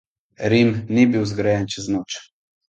[0.51, 2.11] Rim ni bil zgrajen čez noč.